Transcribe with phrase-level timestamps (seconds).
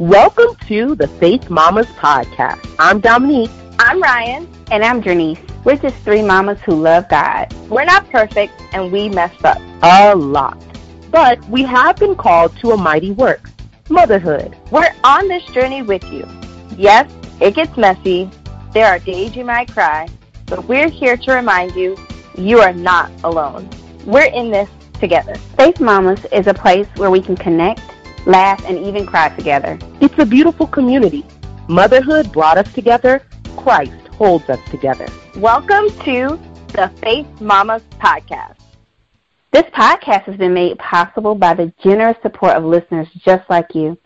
[0.00, 2.74] Welcome to the Faith Mamas Podcast.
[2.80, 3.52] I'm Dominique.
[3.78, 4.48] I'm Ryan.
[4.72, 5.38] And I'm Janice.
[5.62, 7.54] We're just three mamas who love God.
[7.68, 9.58] We're not perfect and we messed up.
[9.84, 10.60] A lot.
[11.12, 13.48] But we have been called to a mighty work
[13.88, 14.56] motherhood.
[14.72, 16.26] We're on this journey with you.
[16.76, 17.08] Yes,
[17.40, 18.28] it gets messy.
[18.72, 20.08] There are days you might cry.
[20.46, 21.96] But we're here to remind you
[22.36, 23.70] you are not alone.
[24.04, 25.36] We're in this together.
[25.56, 27.82] Faith Mamas is a place where we can connect,
[28.26, 29.78] laugh, and even cry together.
[30.00, 31.24] It's a beautiful community.
[31.68, 33.22] Motherhood brought us together.
[33.56, 35.06] Christ holds us together.
[35.36, 36.38] Welcome to
[36.68, 38.56] the Faith Mamas Podcast.
[39.52, 43.96] This podcast has been made possible by the generous support of listeners just like you.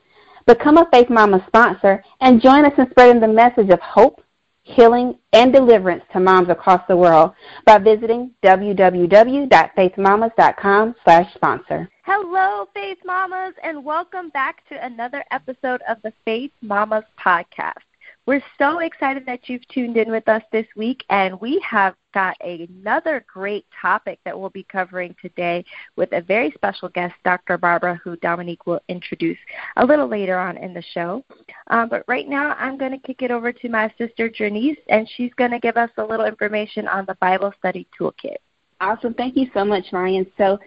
[0.47, 4.23] Become a Faith Mama sponsor and join us in spreading the message of hope,
[4.63, 7.33] healing, and deliverance to moms across the world
[7.65, 11.89] by visiting www.faithmamas.com slash sponsor.
[12.11, 17.85] Hello, Faith Mamas, and welcome back to another episode of the Faith Mamas Podcast.
[18.25, 22.35] We're so excited that you've tuned in with us this week, and we have got
[22.41, 27.59] another great topic that we'll be covering today with a very special guest, Dr.
[27.59, 29.37] Barbara, who Dominique will introduce
[29.77, 31.23] a little later on in the show.
[31.67, 35.07] Um, but right now, I'm going to kick it over to my sister, Janice, and
[35.15, 38.37] she's going to give us a little information on the Bible Study Toolkit.
[38.81, 39.13] Awesome.
[39.15, 40.25] Thank you so much, Ryan.
[40.37, 40.59] So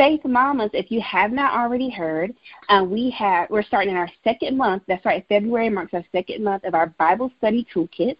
[0.00, 2.34] Faith Mamas, if you have not already heard,
[2.70, 4.82] uh, we have we're starting in our second month.
[4.88, 8.16] That's right, February marks our second month of our Bible study toolkit.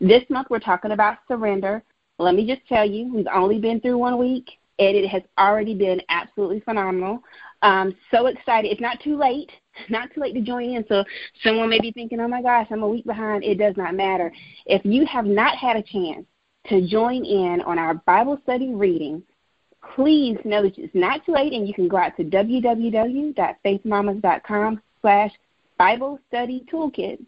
[0.00, 1.84] This month we're talking about surrender.
[2.18, 5.72] Let me just tell you, we've only been through one week, and it has already
[5.72, 7.20] been absolutely phenomenal.
[7.62, 8.72] Um, so excited!
[8.72, 9.52] It's not too late,
[9.88, 10.84] not too late to join in.
[10.88, 11.04] So
[11.44, 14.32] someone may be thinking, "Oh my gosh, I'm a week behind." It does not matter.
[14.66, 16.26] If you have not had a chance
[16.70, 19.22] to join in on our Bible study reading
[19.94, 25.32] please know that it's not too late and you can go out to www.faithmamas.com slash
[25.78, 27.18] Bible Study Toolkit.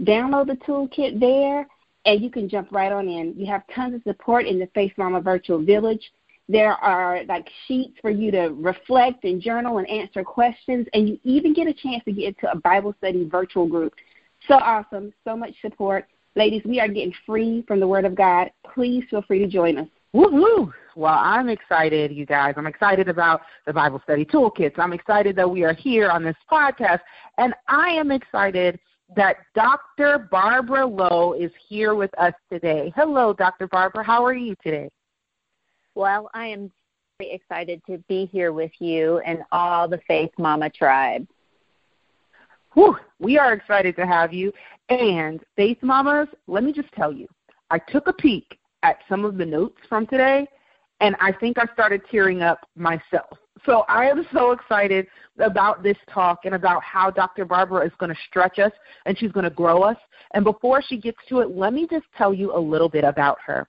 [0.00, 1.66] Download the toolkit there
[2.06, 3.34] and you can jump right on in.
[3.36, 6.10] You have tons of support in the Faith Mama Virtual Village.
[6.48, 11.20] There are like sheets for you to reflect and journal and answer questions, and you
[11.22, 13.94] even get a chance to get into a Bible study virtual group.
[14.48, 16.06] So awesome, so much support.
[16.34, 18.50] Ladies, we are getting free from the Word of God.
[18.74, 19.86] Please feel free to join us.
[20.14, 20.72] Woohoo!
[20.96, 22.54] Well, I'm excited, you guys.
[22.56, 24.78] I'm excited about the Bible Study Toolkits.
[24.78, 27.00] I'm excited that we are here on this podcast.
[27.38, 28.78] And I am excited
[29.16, 30.28] that Dr.
[30.30, 32.92] Barbara Lowe is here with us today.
[32.94, 33.66] Hello, Dr.
[33.66, 34.04] Barbara.
[34.04, 34.88] How are you today?
[35.94, 36.70] Well, I am
[37.18, 41.26] very excited to be here with you and all the Faith Mama tribe.
[42.74, 44.52] Whew, we are excited to have you.
[44.88, 47.26] And Faith Mamas, let me just tell you,
[47.70, 50.46] I took a peek at some of the notes from today,
[51.00, 53.38] and I think I started tearing up myself.
[53.66, 55.06] So I am so excited
[55.38, 57.44] about this talk and about how Dr.
[57.44, 58.72] Barbara is going to stretch us
[59.04, 59.96] and she's going to grow us.
[60.34, 63.38] And before she gets to it, let me just tell you a little bit about
[63.44, 63.68] her.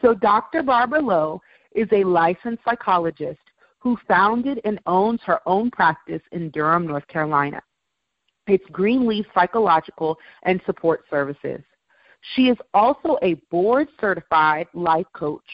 [0.00, 0.62] So Dr.
[0.62, 1.40] Barbara Lowe
[1.74, 3.40] is a licensed psychologist
[3.78, 7.60] who founded and owns her own practice in Durham, North Carolina.
[8.46, 11.60] It's Greenleaf Psychological and Support Services.
[12.34, 15.44] She is also a board certified life coach,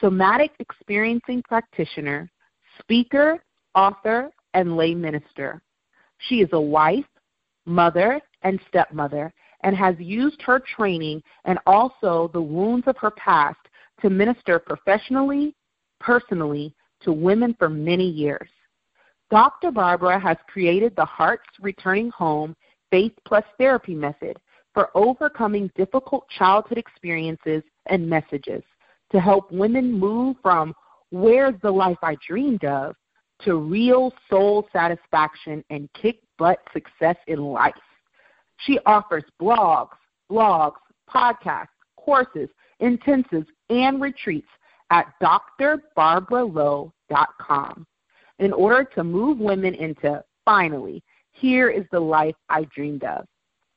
[0.00, 2.30] somatic experiencing practitioner,
[2.80, 3.42] speaker,
[3.74, 5.60] author, and lay minister.
[6.18, 7.06] She is a wife,
[7.66, 9.32] mother, and stepmother,
[9.62, 13.58] and has used her training and also the wounds of her past
[14.00, 15.54] to minister professionally,
[16.00, 18.48] personally, to women for many years.
[19.30, 19.70] Dr.
[19.70, 22.56] Barbara has created the Hearts Returning Home
[22.90, 24.38] Faith Plus Therapy method
[24.72, 28.62] for overcoming difficult childhood experiences and messages
[29.12, 30.74] to help women move from
[31.10, 32.94] where's the life I dreamed of
[33.42, 37.74] to real soul satisfaction and kick butt success in life.
[38.58, 39.96] She offers blogs,
[40.30, 40.76] blogs,
[41.08, 42.50] podcasts, courses,
[42.82, 44.48] intensives, and retreats
[44.90, 47.86] at drbarbaralowe.com
[48.38, 51.02] in order to move women into finally,
[51.32, 53.24] here is the life I dreamed of.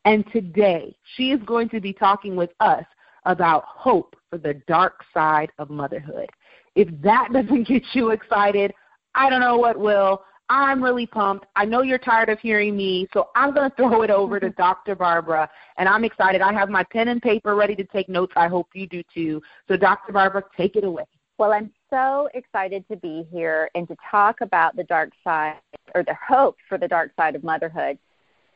[0.05, 2.85] And today, she is going to be talking with us
[3.25, 6.29] about hope for the dark side of motherhood.
[6.75, 8.73] If that doesn't get you excited,
[9.15, 10.23] I don't know what will.
[10.49, 11.45] I'm really pumped.
[11.55, 14.49] I know you're tired of hearing me, so I'm going to throw it over to
[14.57, 14.95] Dr.
[14.95, 16.41] Barbara, and I'm excited.
[16.41, 18.33] I have my pen and paper ready to take notes.
[18.35, 19.41] I hope you do too.
[19.67, 20.11] So, Dr.
[20.11, 21.05] Barbara, take it away.
[21.37, 25.55] Well, I'm so excited to be here and to talk about the dark side
[25.95, 27.97] or the hope for the dark side of motherhood.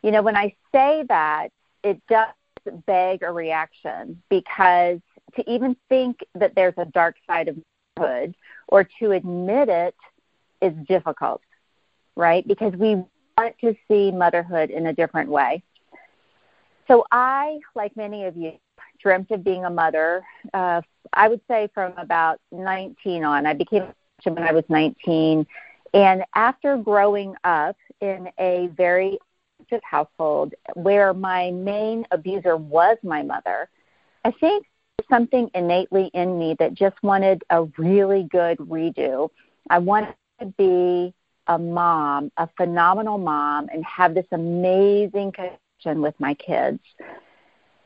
[0.04, 1.48] You know, when I say that,
[1.84, 2.28] it does
[2.72, 5.00] beg a reaction because
[5.36, 7.58] to even think that there's a dark side of
[7.98, 8.36] motherhood
[8.68, 9.96] or to admit it
[10.62, 11.42] is difficult,
[12.16, 12.48] right?
[12.48, 13.04] Because we
[13.38, 15.64] want to see motherhood in a different way.
[16.88, 18.54] So I, like many of you,
[19.02, 20.24] dreamt of being a mother.
[20.54, 20.82] Uh,
[21.14, 23.46] I would say from about 19 on.
[23.46, 25.46] I became a when I was 19,
[25.94, 29.20] and after growing up in a very
[29.66, 33.70] abusive household where my main abuser was my mother,
[34.24, 34.66] I think
[35.10, 39.30] something innately in me that just wanted a really good redo.
[39.70, 41.14] I wanted to be
[41.48, 46.80] a mom, a phenomenal mom, and have this amazing connection with my kids.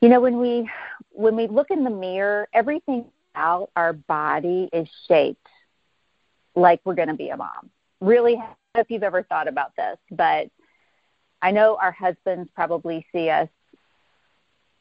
[0.01, 0.69] You know, when we
[1.11, 3.05] when we look in the mirror, everything
[3.35, 5.45] about our body is shaped
[6.55, 7.69] like we're going to be a mom.
[7.99, 8.41] Really,
[8.75, 10.49] if you've ever thought about this, but
[11.41, 13.49] I know our husbands probably see us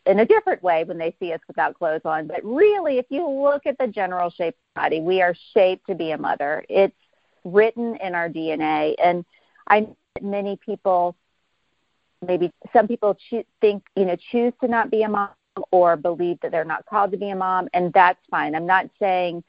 [0.07, 2.27] in a different way when they see us without clothes on.
[2.27, 5.87] But really, if you look at the general shape of the body, we are shaped
[5.89, 6.65] to be a mother.
[6.69, 6.97] It's
[7.45, 8.95] written in our DNA.
[9.03, 9.25] And
[9.67, 11.15] I know that many people,
[12.27, 13.17] maybe some people
[13.61, 15.31] think, you know, choose to not be a mom
[15.71, 18.55] or believe that they're not called to be a mom, and that's fine.
[18.55, 19.43] I'm not saying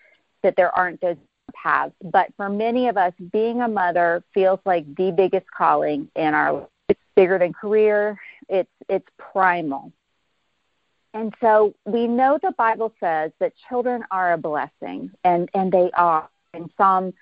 [0.44, 1.18] that there aren't those
[1.54, 6.34] paths, but for many of us, being a mother feels like the biggest calling in
[6.34, 6.68] our life.
[7.20, 8.18] Bigger than career.
[8.48, 9.92] It's it's primal.
[11.14, 15.92] And so we know the Bible says that children are a blessing, and, and they
[15.98, 16.30] are.
[16.54, 17.14] And Psalm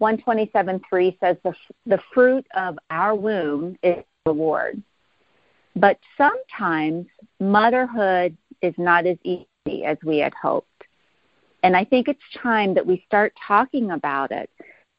[0.00, 1.52] 127.3 says the,
[1.84, 4.82] the fruit of our womb is reward.
[5.76, 7.06] But sometimes
[7.40, 10.68] motherhood is not as easy as we had hoped.
[11.62, 14.48] And I think it's time that we start talking about it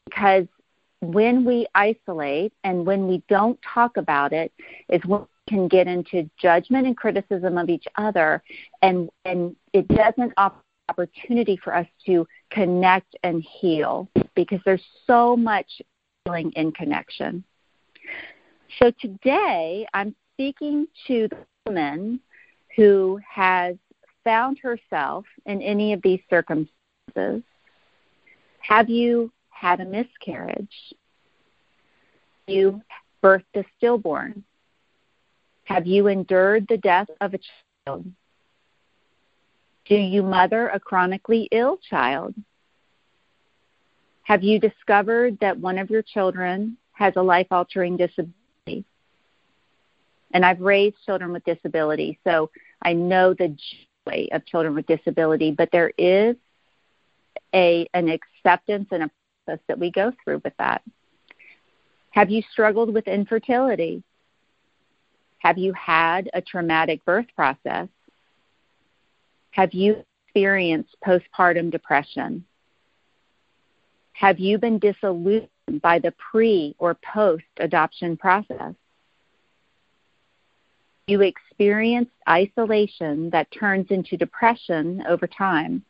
[0.06, 0.46] because
[1.04, 4.52] when we isolate and when we don't talk about it
[4.90, 8.42] is when we can get into judgment and criticism of each other
[8.82, 10.56] and and it doesn't offer
[10.90, 15.82] opportunity for us to connect and heal because there's so much
[16.26, 17.44] healing in connection.
[18.80, 22.20] So today I'm speaking to the woman
[22.76, 23.76] who has
[24.24, 27.44] found herself in any of these circumstances.
[28.60, 29.32] Have you
[29.63, 30.94] had a miscarriage?
[32.48, 32.81] You
[33.24, 34.44] birthed a stillborn?
[35.63, 37.39] Have you endured the death of a
[37.86, 38.06] child?
[39.86, 42.36] Do you mother a chronically ill child?
[44.24, 48.83] Have you discovered that one of your children has a life altering disability?
[50.33, 52.50] And I've raised children with disability, so
[52.81, 53.56] I know the
[54.06, 56.36] joy of children with disability, but there is
[57.56, 59.12] a an acceptance and a
[59.45, 60.81] process that we go through with that.
[62.12, 64.04] Have you struggled with infertility?
[65.40, 67.88] Have you had a traumatic birth process?
[69.51, 72.45] Have you experienced postpartum depression?
[74.13, 75.50] Have you been disillusioned
[75.81, 78.74] by the pre or post adoption process?
[81.07, 85.84] You experienced isolation that turns into depression over time.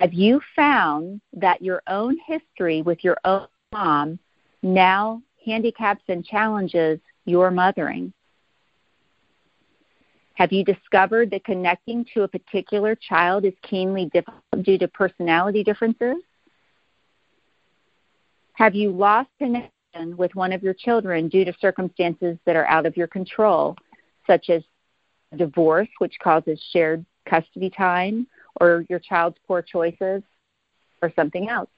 [0.00, 4.18] Have you found that your own history with your own mom
[4.62, 8.12] now handicaps and challenges your mothering?
[10.34, 15.64] Have you discovered that connecting to a particular child is keenly difficult due to personality
[15.64, 16.16] differences?
[18.52, 19.70] Have you lost connection
[20.18, 23.76] with one of your children due to circumstances that are out of your control,
[24.26, 24.62] such as
[25.36, 28.26] divorce, which causes shared custody time,
[28.60, 30.22] or your child's poor choices,
[31.02, 31.70] or something else?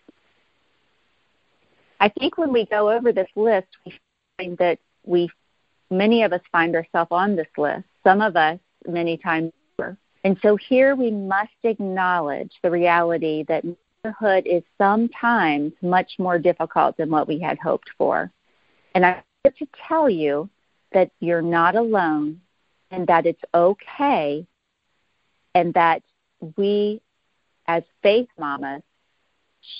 [2.00, 3.98] I think when we go over this list, we
[4.38, 5.28] find that we
[5.90, 7.84] many of us find ourselves on this list.
[8.04, 9.96] Some of us many times over.
[10.24, 13.64] And so here we must acknowledge the reality that
[14.04, 18.30] motherhood is sometimes much more difficult than what we had hoped for.
[18.94, 20.48] And I want to tell you
[20.92, 22.40] that you're not alone
[22.90, 24.46] and that it's okay
[25.54, 26.02] and that
[26.56, 27.00] we
[27.66, 28.82] as faith mamas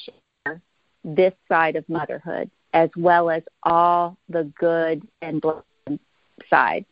[0.04, 0.60] share
[1.04, 5.64] this side of motherhood as well as all the good and blessed
[6.50, 6.84] side.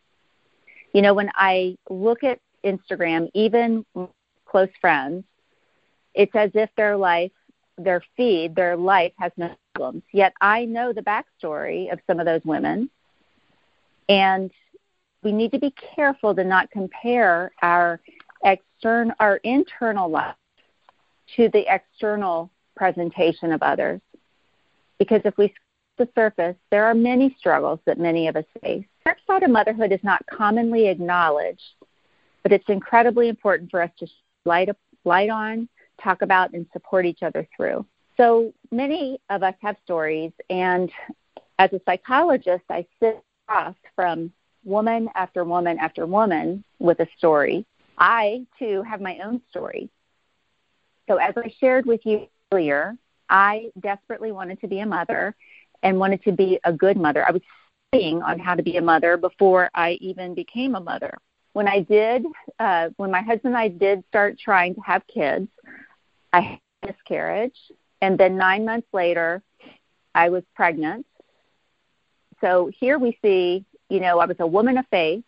[0.92, 3.84] You know, when I look at Instagram, even
[4.46, 5.24] close friends,
[6.14, 7.32] it's as if their life,
[7.76, 10.02] their feed, their life has no problems.
[10.12, 12.88] Yet I know the backstory of some of those women,
[14.08, 14.50] and
[15.22, 18.00] we need to be careful to not compare our
[18.46, 20.34] external, our internal life
[21.36, 24.00] to the external presentation of others.
[24.98, 25.52] Because if we
[25.98, 28.84] the surface, there are many struggles that many of us face.
[29.04, 31.74] Dark side of motherhood is not commonly acknowledged,
[32.42, 34.06] but it's incredibly important for us to
[34.44, 34.68] light,
[35.04, 35.68] light on,
[36.02, 37.84] talk about, and support each other through.
[38.16, 40.90] So many of us have stories, and
[41.58, 44.32] as a psychologist, I sit across from
[44.64, 47.64] woman after woman after woman with a story.
[47.98, 49.90] I, too, have my own story.
[51.08, 52.96] So, as I shared with you earlier,
[53.28, 55.34] I desperately wanted to be a mother
[55.82, 57.26] and wanted to be a good mother.
[57.26, 57.42] I was
[57.88, 61.16] studying on how to be a mother before I even became a mother.
[61.52, 62.24] When I did,
[62.58, 65.48] uh, when my husband and I did start trying to have kids,
[66.32, 67.56] I had a miscarriage,
[68.02, 69.42] and then nine months later,
[70.14, 71.06] I was pregnant.
[72.40, 75.24] So here we see, you know, I was a woman of faith,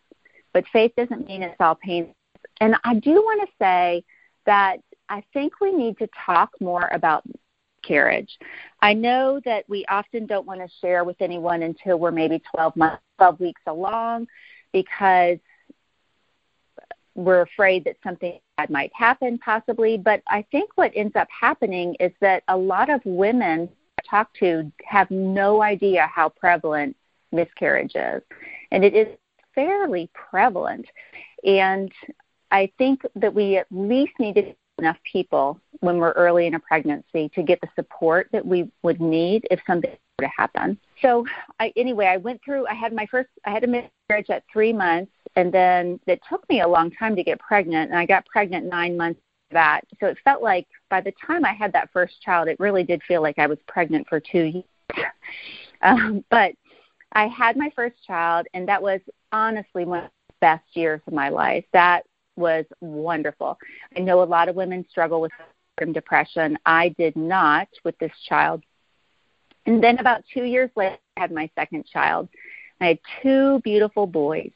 [0.53, 2.13] but faith doesn't mean it's all pain.
[2.59, 4.03] And I do want to say
[4.45, 7.23] that I think we need to talk more about
[7.83, 8.37] carriage.
[8.81, 12.75] I know that we often don't want to share with anyone until we're maybe 12
[12.75, 14.27] months, 12 weeks along
[14.71, 15.37] because
[17.15, 21.95] we're afraid that something bad might happen possibly, but I think what ends up happening
[21.99, 26.95] is that a lot of women I talk to have no idea how prevalent
[27.31, 28.21] miscarriage is.
[28.71, 29.07] And it is
[29.53, 30.85] fairly prevalent.
[31.43, 31.91] And
[32.51, 36.59] I think that we at least need to enough people when we're early in a
[36.59, 40.79] pregnancy to get the support that we would need if something were to happen.
[41.01, 41.25] So
[41.59, 42.65] I, anyway, I went through.
[42.67, 43.29] I had my first.
[43.45, 47.15] I had a miscarriage at three months, and then it took me a long time
[47.15, 49.81] to get pregnant, and I got pregnant nine months that.
[49.99, 53.01] So it felt like by the time I had that first child, it really did
[53.03, 55.05] feel like I was pregnant for two years.
[55.81, 56.53] um, but
[57.13, 59.01] I had my first child, and that was
[59.31, 61.65] honestly one of the best years of my life.
[61.73, 62.05] That
[62.39, 63.57] was wonderful.
[63.95, 65.31] I know a lot of women struggle with
[65.93, 66.57] depression.
[66.65, 68.63] I did not with this child.
[69.65, 72.27] And then about two years later, I had my second child.
[72.81, 74.51] I had two beautiful boys.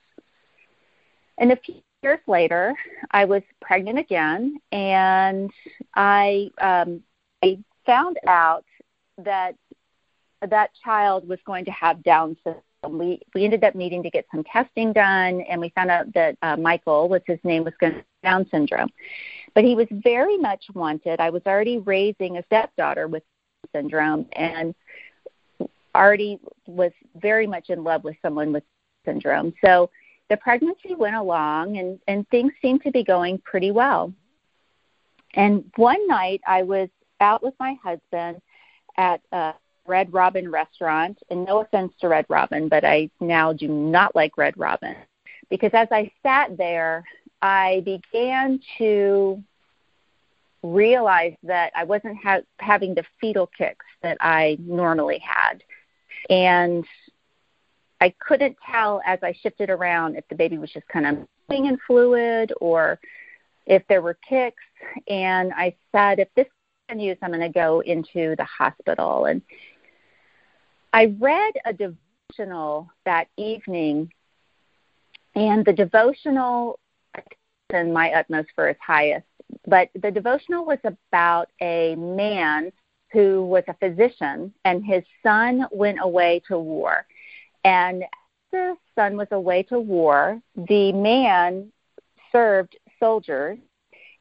[1.38, 2.74] And a few years later,
[3.12, 5.50] I was pregnant again, and
[5.96, 7.02] I um,
[7.44, 8.66] I found out
[9.18, 9.56] that
[10.48, 14.26] that child was going to have Down syndrome we we ended up needing to get
[14.32, 18.04] some testing done, and we found out that uh, Michael, was his name, was going
[18.24, 18.90] Down syndrome.
[19.54, 21.20] But he was very much wanted.
[21.20, 23.24] I was already raising a stepdaughter with
[23.74, 24.74] syndrome, and
[25.96, 28.64] already was very much in love with someone with
[29.06, 29.54] syndrome.
[29.64, 29.90] So
[30.30, 34.14] the pregnancy went along, and and things seemed to be going pretty well.
[35.36, 38.42] And one night I was out with my husband
[38.98, 39.54] at uh,
[39.86, 44.38] Red Robin restaurant, and no offense to Red Robin, but I now do not like
[44.38, 44.96] Red Robin
[45.50, 47.04] because as I sat there,
[47.42, 49.44] I began to
[50.64, 55.64] realize that I wasn't ha- having the fetal kicks that I normally had.
[56.30, 56.86] And
[58.02, 61.68] I couldn't tell as I shifted around if the baby was just kind of moving
[61.68, 63.00] in fluid or
[63.68, 64.64] if there were kicks.
[65.08, 66.48] And I said, if this
[66.88, 69.26] continues, I'm going to go into the hospital.
[69.26, 69.42] And
[70.96, 74.14] I read a devotional that evening,
[75.34, 76.80] and the devotional,
[77.72, 79.26] and My Utmost for His Highest,
[79.66, 82.72] but the devotional was about a man
[83.12, 87.08] who was a physician, and his son went away to war.
[87.64, 88.04] And
[88.52, 91.72] the son was away to war, the man
[92.32, 93.58] served soldiers,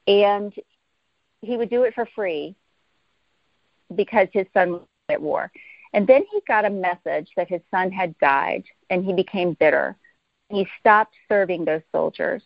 [0.06, 0.54] and
[1.42, 2.54] he would do it for free
[3.94, 5.52] because his son was at war.
[5.92, 9.96] And then he got a message that his son had died, and he became bitter.
[10.48, 12.42] He stopped serving those soldiers.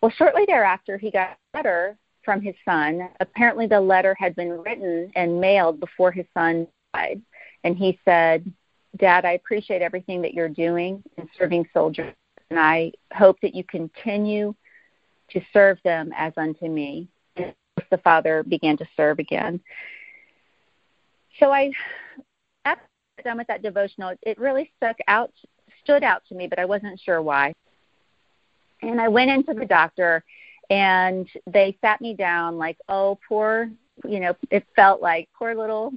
[0.00, 3.08] Well, shortly thereafter, he got a letter from his son.
[3.20, 7.22] Apparently, the letter had been written and mailed before his son died.
[7.64, 8.52] And he said,
[8.96, 12.14] Dad, I appreciate everything that you're doing in serving soldiers,
[12.50, 14.54] and I hope that you continue
[15.30, 17.08] to serve them as unto me.
[17.36, 17.54] And
[17.90, 19.60] the father began to serve again.
[21.38, 21.70] So I,
[22.64, 22.82] after
[23.24, 25.32] done with that devotional, it really stuck out,
[25.82, 27.52] stood out to me, but I wasn't sure why.
[28.82, 30.24] And I went into the doctor,
[30.70, 33.70] and they sat me down like, oh, poor,
[34.06, 35.92] you know, it felt like poor little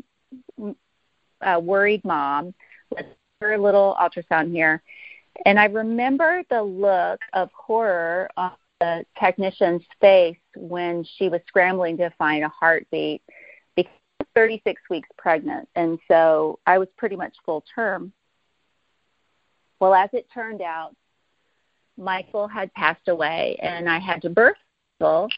[1.42, 2.54] uh, worried mom
[2.90, 3.06] with
[3.42, 4.82] her little ultrasound here.
[5.46, 11.98] And I remember the look of horror on the technician's face when she was scrambling
[11.98, 13.22] to find a heartbeat
[14.36, 18.14] 36 weeks pregnant, and so I was pretty much full term.
[19.80, 20.96] Well, as it turned out,
[21.98, 24.58] Michael had passed away, and I had to birth
[25.00, 25.30] Michael,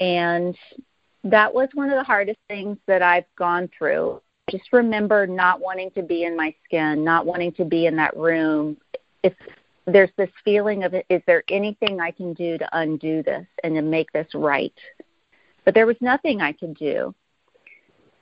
[0.00, 0.56] and
[1.24, 4.20] that was one of the hardest things that I've gone through.
[4.50, 8.16] Just remember not wanting to be in my skin, not wanting to be in that
[8.16, 8.76] room.
[9.22, 9.34] If
[9.86, 13.82] there's this feeling of, is there anything I can do to undo this and to
[13.82, 14.74] make this right?
[15.64, 17.12] But there was nothing I could do.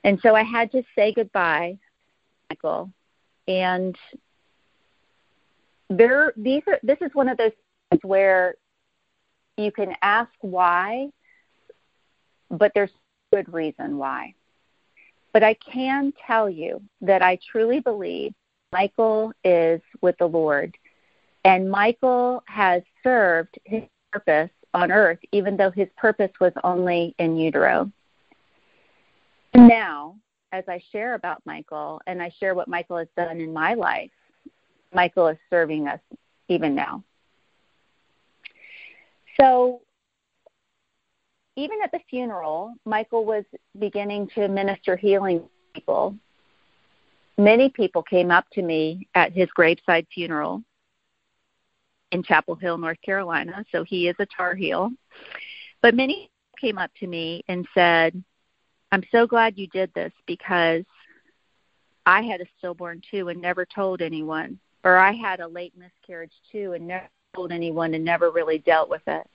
[0.05, 1.79] And so I had to say goodbye
[2.51, 2.91] Michael,
[3.47, 3.95] and
[5.89, 7.53] there these are this is one of those
[7.89, 8.53] things where
[9.57, 11.09] you can ask why,
[12.51, 12.91] but there's
[13.33, 14.35] good reason why.
[15.33, 18.35] But I can tell you that I truly believe
[18.71, 20.77] Michael is with the Lord,
[21.45, 23.81] and Michael has served his
[24.11, 27.91] purpose on earth, even though his purpose was only in utero.
[29.55, 30.15] Now,
[30.51, 34.11] as I share about Michael and I share what Michael has done in my life,
[34.93, 35.99] Michael is serving us
[36.49, 37.03] even now.
[39.39, 39.81] So,
[41.55, 43.45] even at the funeral, Michael was
[43.79, 46.15] beginning to minister healing to people.
[47.37, 50.63] Many people came up to me at his graveside funeral
[52.11, 53.65] in Chapel Hill, North Carolina.
[53.71, 54.91] So he is a Tar Heel.
[55.81, 58.21] But many came up to me and said,
[58.91, 60.83] I'm so glad you did this because
[62.05, 64.59] I had a stillborn too and never told anyone.
[64.83, 68.89] Or I had a late miscarriage too and never told anyone and never really dealt
[68.89, 69.27] with it.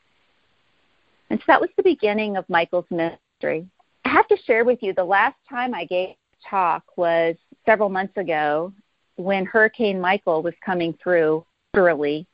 [1.29, 3.67] And so that was the beginning of Michael's ministry.
[4.05, 7.89] I have to share with you the last time I gave a talk was several
[7.89, 8.73] months ago
[9.17, 12.27] when Hurricane Michael was coming through literally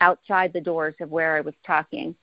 [0.00, 2.14] outside the doors of where I was talking.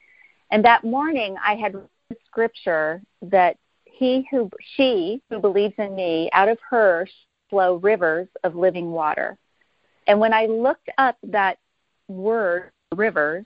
[0.52, 1.88] And that morning I had read
[2.26, 3.58] scripture that
[3.98, 7.08] he who she who believes in me out of her
[7.50, 9.38] flow rivers of living water.
[10.06, 11.58] And when I looked up that
[12.08, 13.46] word rivers,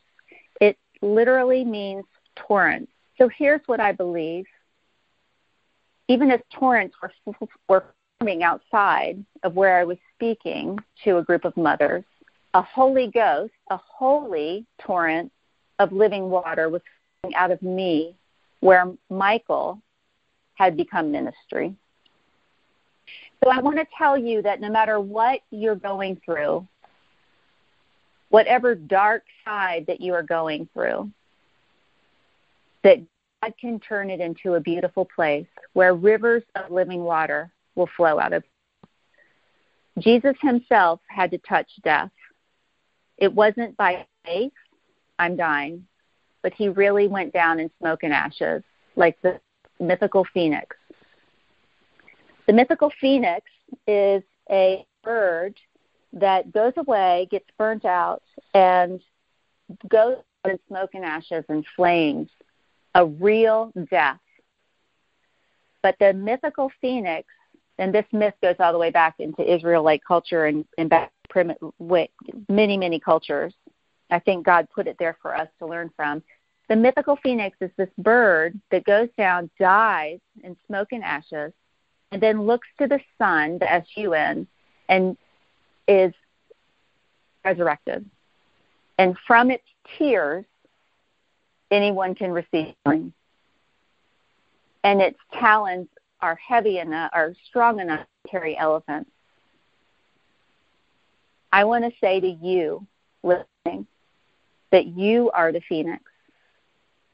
[0.59, 2.05] it literally means
[2.35, 2.91] torrents.
[3.17, 4.45] So here's what I believe.
[6.07, 7.11] Even as torrents were,
[7.69, 7.85] were
[8.19, 12.03] forming outside of where I was speaking to a group of mothers,
[12.53, 15.31] a Holy Ghost, a holy torrent
[15.79, 16.81] of living water was
[17.35, 18.15] out of me
[18.59, 19.81] where Michael
[20.61, 21.75] had become ministry.
[23.43, 26.67] So I want to tell you that no matter what you're going through,
[28.29, 31.09] whatever dark side that you are going through,
[32.83, 32.99] that
[33.41, 38.19] God can turn it into a beautiful place where rivers of living water will flow
[38.19, 38.43] out of.
[39.97, 42.11] Jesus himself had to touch death
[43.17, 44.51] it wasn't by faith,
[45.19, 45.85] I'm dying,
[46.41, 48.63] but he really went down in smoke and ashes,
[48.95, 49.39] like the
[49.81, 50.75] mythical phoenix.
[52.47, 53.45] The mythical phoenix
[53.87, 55.57] is a bird
[56.13, 58.21] that goes away, gets burnt out,
[58.53, 59.01] and
[59.87, 62.29] goes in smoke and ashes and flames,
[62.95, 64.19] a real death.
[65.81, 67.27] But the mythical phoenix,
[67.77, 71.71] and this myth goes all the way back into Israelite culture and, and back primitive,
[72.49, 73.53] many, many cultures.
[74.09, 76.21] I think God put it there for us to learn from.
[76.71, 81.51] The mythical phoenix is this bird that goes down, dies in smoke and ashes,
[82.13, 84.47] and then looks to the sun, the S U N,
[84.87, 85.17] and
[85.85, 86.13] is
[87.43, 88.09] resurrected.
[88.97, 89.65] And from its
[89.97, 90.45] tears,
[91.71, 93.11] anyone can receive healing.
[94.85, 95.89] And its talons
[96.21, 99.11] are heavy enough, are strong enough to carry elephants.
[101.51, 102.87] I want to say to you
[103.23, 103.87] listening
[104.71, 106.01] that you are the phoenix.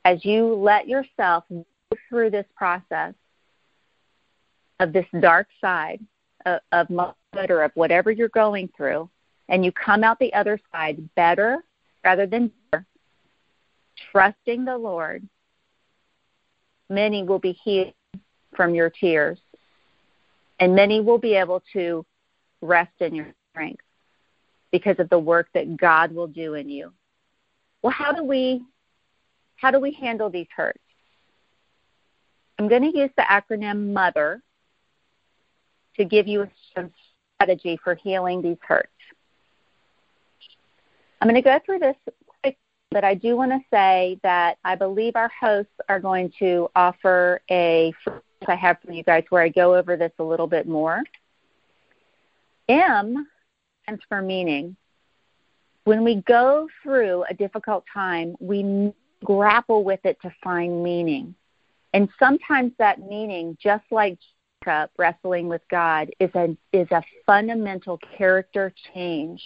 [0.08, 1.65] As you let yourself go
[2.08, 3.13] through this process
[4.80, 6.00] of this dark side
[6.46, 9.10] of, of motherhood or of whatever you're going through,
[9.50, 11.62] and you come out the other side better
[12.06, 12.86] rather than better,
[14.10, 15.28] trusting the Lord,
[16.89, 17.91] many will be healed
[18.56, 19.39] from your tears,
[20.62, 22.06] and many will be able to
[22.62, 23.84] rest in your strength
[24.72, 26.93] because of the work that God will do in you.
[27.82, 28.63] Well, how do we
[29.58, 30.80] how do we handle these hurts?
[32.58, 34.41] I'm going to use the acronym MOTHER
[35.98, 36.43] to give you
[36.76, 36.89] a
[37.36, 38.89] strategy for healing these hurts.
[41.20, 41.96] I'm going to go through this
[42.41, 42.58] quick,
[42.91, 47.41] but I do want to say that I believe our hosts are going to offer
[47.50, 47.93] a
[48.48, 51.02] I have for you guys where I go over this a little bit more.
[52.70, 53.28] M
[53.84, 54.76] stands for meaning.
[55.86, 61.36] When we go through a difficult time, we grapple with it to find meaning.
[61.93, 64.17] And sometimes that meaning, just like
[64.63, 69.41] Jacob wrestling with God, is a, is a fundamental character change.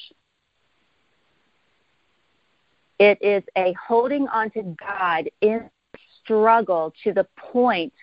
[2.99, 5.69] It is a holding on to God in
[6.23, 7.93] struggle to the point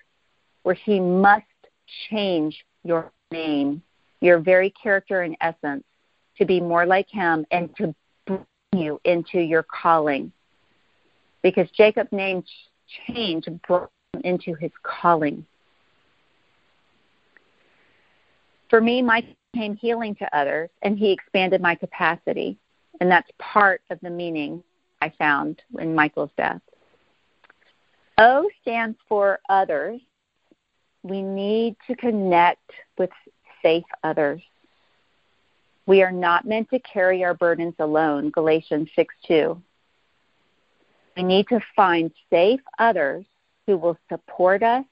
[0.62, 1.44] where He must
[2.11, 3.83] change your name,
[4.20, 5.85] your very character and essence
[6.38, 7.94] to be more like him and to
[8.26, 10.33] bring you into your calling.
[11.51, 12.45] Because Jacob's name
[13.07, 15.47] change brought him into his calling.
[18.69, 22.59] For me, my proclaim healing to others, and he expanded my capacity.
[23.01, 24.63] And that's part of the meaning
[25.01, 26.61] I found in Michael's death.
[28.19, 30.01] O stands for others.
[31.03, 33.11] We need to connect with
[33.63, 34.43] safe others.
[35.87, 39.63] We are not meant to carry our burdens alone, Galatians 6 2.
[41.18, 43.26] We need to find safe others
[43.66, 44.85] who will support us,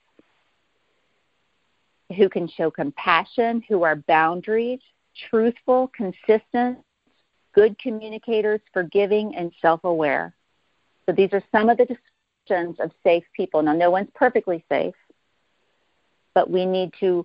[2.16, 4.80] who can show compassion, who are boundaries,
[5.30, 6.78] truthful, consistent,
[7.54, 10.34] good communicators, forgiving, and self aware.
[11.06, 13.62] So these are some of the descriptions of safe people.
[13.62, 14.96] Now, no one's perfectly safe,
[16.34, 17.24] but we need to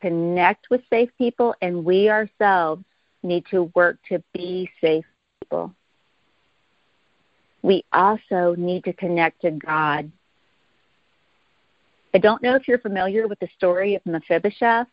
[0.00, 2.82] connect with safe people, and we ourselves
[3.22, 5.04] need to work to be safe
[5.40, 5.72] people.
[7.62, 10.10] We also need to connect to God.
[12.14, 14.88] I don't know if you're familiar with the story of Mephibosheth,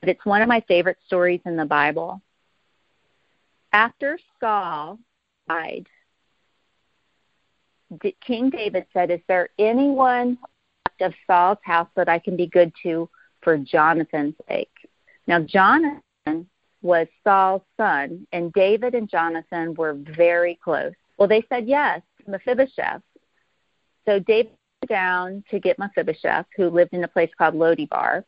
[0.00, 2.20] but it's one of my favorite stories in the Bible.
[3.72, 4.98] After Saul
[5.48, 5.86] died,
[8.20, 10.38] King David said, Is there anyone
[11.00, 13.08] of Saul's house that I can be good to
[13.42, 14.70] for Jonathan's sake?
[15.26, 16.48] Now, Jonathan
[16.82, 20.92] was Saul's son, and David and Jonathan were very close.
[21.18, 23.02] Well, they said yes, Mephibosheth.
[24.06, 28.24] So David went down to get Mephibosheth, who lived in a place called Lodibar.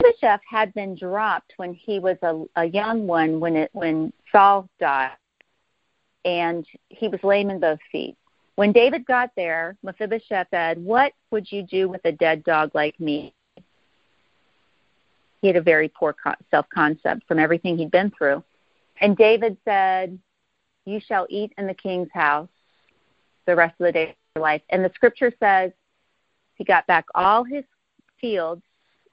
[0.00, 4.68] Mephibosheth had been dropped when he was a, a young one when it when Saul
[4.78, 5.16] died,
[6.24, 8.16] and he was lame in both feet.
[8.56, 12.98] When David got there, Mephibosheth said, "What would you do with a dead dog like
[13.00, 13.32] me?"
[15.40, 16.14] He had a very poor
[16.50, 18.44] self concept from everything he'd been through,
[19.00, 20.18] and David said,
[20.84, 22.48] "You shall eat in the king's house
[23.46, 25.72] the rest of the day of your life." And the scripture says
[26.54, 27.64] he got back all his
[28.20, 28.62] fields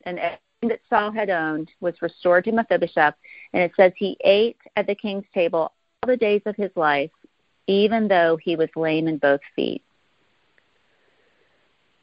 [0.03, 3.15] and everything that Saul had owned was restored to Mephibosheth,
[3.53, 7.11] and it says he ate at the king's table all the days of his life,
[7.67, 9.83] even though he was lame in both feet.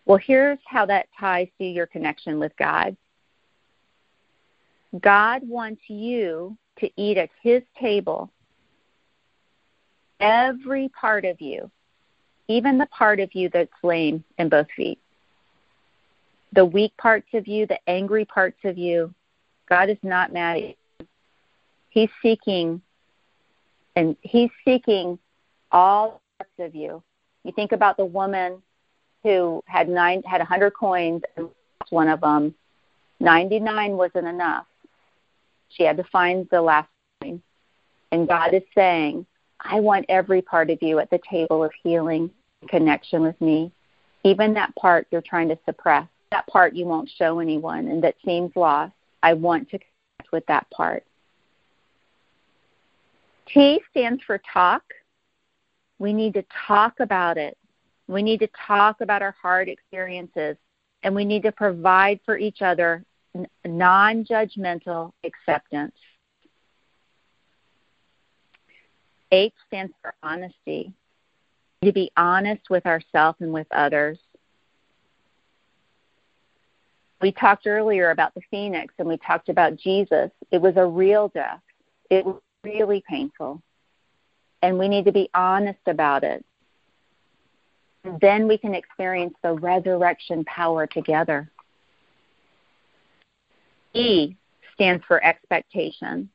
[0.05, 2.97] Well, here's how that ties to your connection with God.
[5.01, 8.31] God wants you to eat at his table
[10.21, 11.71] every part of you,
[12.49, 14.99] even the part of you that's lame in both feet
[16.57, 19.15] the weak parts of you, the angry parts of you.
[19.69, 20.75] God is not mad at you.
[21.91, 22.81] He's seeking
[23.95, 25.19] and he's seeking
[25.71, 27.03] all parts of you.
[27.45, 28.63] You think about the woman
[29.23, 32.55] who had nine had a hundred coins and lost one of them.
[33.21, 34.67] Ninety nine wasn't enough.
[35.71, 36.89] She had to find the last
[37.21, 37.43] coin.
[38.13, 39.27] And God is saying,
[39.61, 42.31] I want every part of you at the table of healing,
[42.69, 43.73] connection with me,
[44.25, 48.17] even that part you're trying to suppress that part you won't show anyone and that
[48.25, 48.93] seems lost.
[49.23, 51.05] I want to connect with that part.
[53.49, 54.83] T stands for talk.
[55.99, 57.57] We need to talk about it.
[58.09, 60.57] We need to talk about our hard experiences,
[61.03, 63.05] and we need to provide for each other
[63.65, 65.95] non judgmental acceptance.
[69.33, 70.93] H stands for honesty.
[71.85, 74.19] To be honest with ourselves and with others
[77.21, 80.31] we talked earlier about the phoenix and we talked about Jesus.
[80.51, 81.61] It was a real death.
[82.11, 83.63] It was really painful.
[84.63, 86.45] And we need to be honest about it.
[88.21, 91.51] Then we can experience the resurrection power together.
[93.95, 94.37] E
[94.75, 96.29] stands for expectation.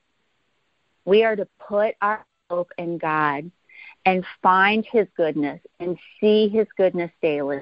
[1.06, 3.49] We are to put our hope in God
[4.05, 7.61] and find His goodness and see His goodness daily.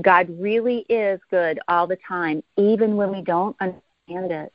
[0.00, 4.52] God really is good all the time, even when we don't understand it.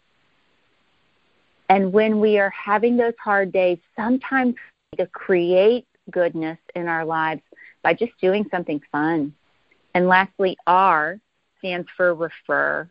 [1.68, 4.56] And when we are having those hard days, sometimes
[4.98, 7.42] to create goodness in our lives
[7.82, 9.34] by just doing something fun.
[9.94, 11.20] And lastly, R
[11.60, 12.90] stands for refer.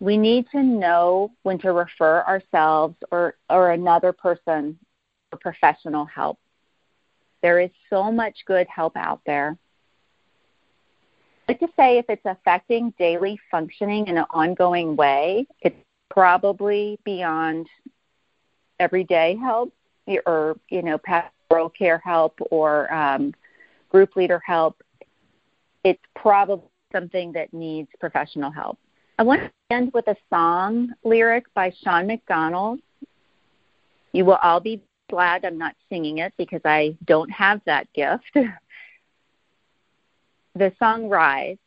[0.00, 4.78] We need to know when to refer ourselves or, or another person
[5.30, 6.38] for professional help.
[7.42, 9.56] There is so much good help out there
[11.48, 15.76] like to say if it's affecting daily functioning in an ongoing way, it's
[16.10, 17.66] probably beyond
[18.80, 19.72] everyday help
[20.26, 23.34] or you know pastoral care help or um,
[23.90, 24.82] group leader help.
[25.82, 28.78] It's probably something that needs professional help.
[29.16, 32.80] I want to end with a song lyric by Shawn McDonald.
[34.12, 38.24] You will all be glad I'm not singing it because I don't have that gift.
[40.54, 41.58] the song Rise,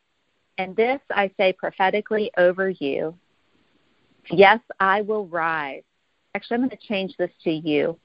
[0.58, 3.14] and this I say prophetically over you.
[4.30, 5.84] Yes, I will rise.
[6.34, 7.98] Actually, I'm going to change this to you.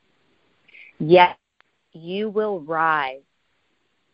[1.00, 1.38] Yes,
[1.92, 3.24] you will rise.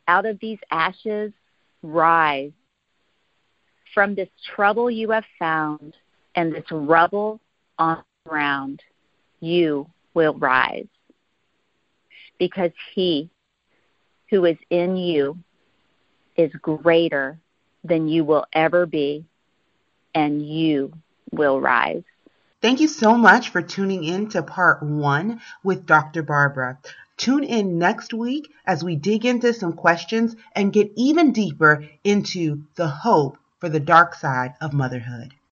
[0.08, 1.32] Out of these ashes,
[1.84, 2.52] rise.
[3.94, 5.96] From this trouble you have found
[6.36, 7.40] and this rubble
[7.78, 8.82] on the ground,
[9.40, 10.88] you will rise.
[12.38, 13.30] Because he
[14.30, 15.38] who is in you
[16.36, 17.40] is greater
[17.84, 19.26] than you will ever be,
[20.14, 20.94] and you
[21.32, 22.04] will rise.
[22.62, 26.24] Thank you so much for tuning in to part one with Dr.
[26.24, 26.78] Barbara.
[27.18, 32.64] Tune in next week as we dig into some questions and get even deeper into
[32.76, 35.36] the hope for the dark side of motherhood.